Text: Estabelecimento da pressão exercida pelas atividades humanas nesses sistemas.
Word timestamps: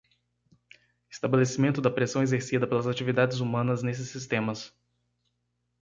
Estabelecimento 1.11 1.79
da 1.79 1.91
pressão 1.91 2.23
exercida 2.23 2.65
pelas 2.65 2.87
atividades 2.87 3.39
humanas 3.39 3.83
nesses 3.83 4.09
sistemas. 4.09 4.75